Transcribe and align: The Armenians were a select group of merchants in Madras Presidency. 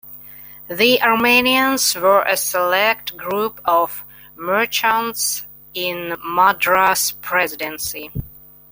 The 0.67 0.99
Armenians 1.03 1.93
were 1.93 2.23
a 2.23 2.35
select 2.35 3.15
group 3.17 3.61
of 3.65 4.03
merchants 4.35 5.43
in 5.75 6.15
Madras 6.25 7.11
Presidency. 7.11 8.09